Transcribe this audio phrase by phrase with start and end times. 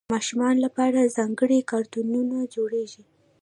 [0.07, 3.03] د ماشومانو لپاره ځانګړي کارتونونه جوړېږي.